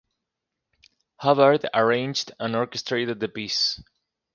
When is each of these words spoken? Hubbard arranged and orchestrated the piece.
Hubbard 1.17 1.67
arranged 1.75 2.31
and 2.39 2.55
orchestrated 2.55 3.19
the 3.19 3.27
piece. 3.27 3.79